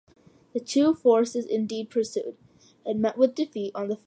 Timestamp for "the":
0.55-0.59, 3.83-3.85